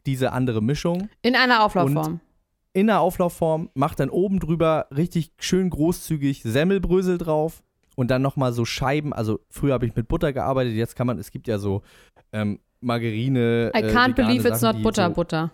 [0.07, 2.21] diese andere Mischung In einer Auflaufform.
[2.73, 7.63] in der Auflaufform, mach dann oben drüber richtig schön großzügig Semmelbrösel drauf
[7.97, 9.13] und dann nochmal so Scheiben.
[9.13, 11.83] Also früher habe ich mit Butter gearbeitet, jetzt kann man, es gibt ja so
[12.33, 13.71] ähm, Margarine.
[13.75, 15.51] I äh, can't vegane believe it's Sachen, not butter, so, butter.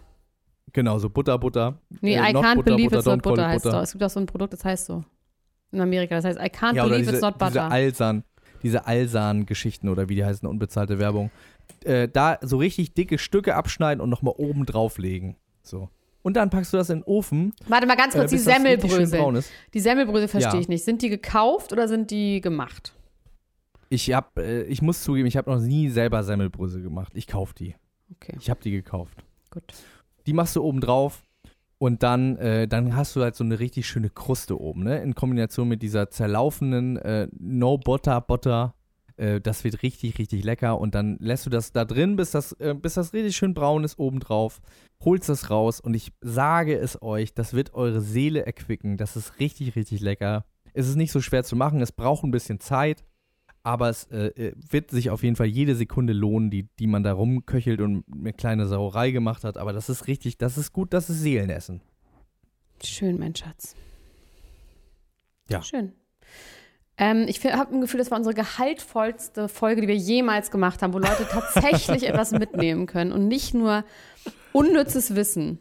[0.73, 1.79] Genau, so Butter, Butter.
[2.01, 3.77] Nee, Äh, I can't Butter, believe Butter, it's not butter it heißt Butter.
[3.77, 3.83] doch.
[3.85, 5.05] Es gibt auch so ein Produkt, das heißt so.
[5.73, 7.71] In Amerika, das heißt I can't Ja, believe diese, it's not diese butter.
[7.71, 8.25] Alsan.
[8.63, 11.31] diese Alsan-Geschichten oder wie die heißen, unbezahlte Werbung.
[11.85, 15.37] Äh, da so richtig dicke Stücke abschneiden und nochmal oben drauflegen.
[15.63, 15.89] So.
[16.23, 17.53] Und dann packst du das in den Ofen.
[17.69, 19.43] Warte mal ganz kurz, äh, die Semmelbrösel.
[19.75, 20.61] Die Semmelbrösel verstehe Ja.
[20.61, 20.85] ich nicht.
[20.85, 22.95] Sind die gekauft oder sind die gemacht?
[23.94, 27.12] Ich hab, äh, ich muss zugeben, ich habe noch nie selber Semmelbrösel gemacht.
[27.14, 27.74] Ich kauf die.
[28.12, 29.24] Okay, Ich habe die gekauft.
[29.50, 29.62] gut.
[30.26, 31.22] Die machst du oben drauf
[31.78, 35.02] und dann, äh, dann hast du halt so eine richtig schöne Kruste oben, ne?
[35.02, 38.74] In Kombination mit dieser zerlaufenden äh, No Butter Butter.
[39.16, 40.78] Äh, das wird richtig, richtig lecker.
[40.80, 43.85] Und dann lässt du das da drin, bis das, äh, bis das richtig schön braun
[43.85, 44.61] ist oben drauf.
[45.04, 48.96] Holst das raus und ich sage es euch, das wird eure Seele erquicken.
[48.96, 50.46] Das ist richtig, richtig lecker.
[50.72, 53.04] Es ist nicht so schwer zu machen, es braucht ein bisschen Zeit.
[53.64, 57.03] Aber es äh, äh, wird sich auf jeden Fall jede Sekunde lohnen, die, die man
[57.03, 59.57] da rumköchelt und eine kleine Sauerei gemacht hat.
[59.57, 61.81] Aber das ist richtig, das ist gut, das ist Seelenessen.
[62.83, 63.74] Schön, mein Schatz.
[65.48, 65.62] Ja.
[65.62, 65.92] Schön.
[66.98, 70.92] Ähm, ich habe ein Gefühl, das war unsere gehaltvollste Folge, die wir jemals gemacht haben,
[70.92, 73.85] wo Leute tatsächlich etwas mitnehmen können und nicht nur
[74.53, 75.59] unnützes Wissen.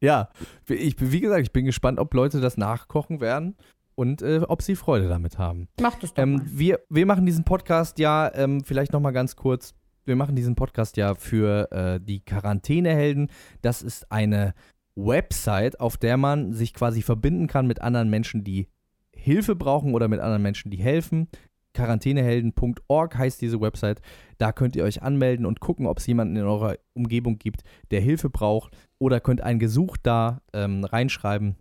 [0.00, 0.30] Ja,
[0.68, 3.56] ich, wie gesagt, ich bin gespannt, ob Leute das nachkochen werden
[4.00, 5.68] und äh, ob sie Freude damit haben.
[5.78, 6.42] Macht es doch Ähm, mal.
[6.46, 9.74] wir, wir machen diesen Podcast ja, ähm, vielleicht nochmal ganz kurz,
[10.06, 13.30] wir machen diesen Podcast ja für äh, die Quarantänehelden.
[13.60, 14.54] Das ist eine
[14.96, 18.68] Website, auf der man sich quasi verbinden kann mit anderen Menschen, die
[19.14, 21.28] Hilfe brauchen oder mit anderen Menschen, die helfen.
[21.74, 24.00] Quarantänehelden.org heißt diese Website.
[24.38, 28.00] Da könnt ihr euch anmelden und gucken, ob es jemanden in eurer Umgebung gibt, der
[28.00, 28.74] Hilfe braucht.
[28.98, 31.56] Oder könnt ein Gesuch da ähm, reinschreiben,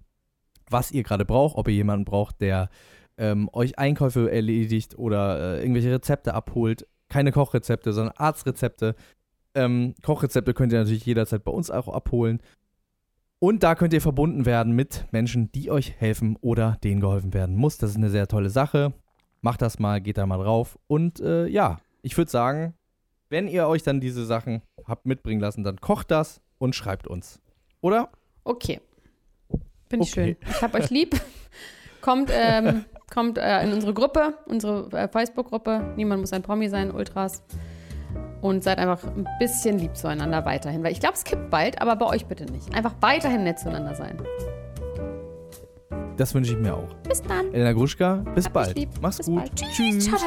[0.70, 2.70] was ihr gerade braucht, ob ihr jemanden braucht, der
[3.18, 6.88] ähm, euch Einkäufe erledigt oder äh, irgendwelche Rezepte abholt.
[7.10, 8.96] Keine Kochrezepte, sondern Arztrezepte.
[9.56, 12.42] Ähm, Kochrezepte könnt ihr natürlich jederzeit bei uns auch abholen.
[13.40, 17.56] Und da könnt ihr verbunden werden mit Menschen, die euch helfen oder denen geholfen werden
[17.56, 17.78] muss.
[17.78, 18.94] Das ist eine sehr tolle Sache.
[19.42, 20.78] Macht das mal, geht da mal drauf.
[20.88, 22.74] Und äh, ja, ich würde sagen,
[23.30, 27.40] wenn ihr euch dann diese Sachen habt mitbringen lassen, dann kocht das und schreibt uns.
[27.82, 28.10] Oder?
[28.44, 28.82] Okay.
[29.90, 30.38] Finde ich Okay.
[30.42, 30.50] schön.
[30.52, 31.20] Ich hab euch lieb.
[32.02, 35.94] kommt ähm, kommt äh, in unsere Gruppe, unsere äh, Facebook-Gruppe.
[35.96, 37.44] Niemand muss ein Promi sein, Ultras.
[38.42, 40.84] Und seid einfach ein bisschen lieb zueinander weiterhin.
[40.84, 42.74] Weil ich glaube, es kippt bald, aber bei euch bitte nicht.
[42.74, 44.18] Einfach weiterhin nett zueinander sein.
[46.16, 46.94] Das wünsche ich mir auch.
[47.08, 47.54] Bis dann.
[47.54, 48.78] Elena Gruschka, bis Hab bald.
[49.02, 49.36] Mach's Bis gut.
[49.38, 49.56] bald.
[49.56, 50.06] Tschüss.
[50.06, 50.18] Ciao,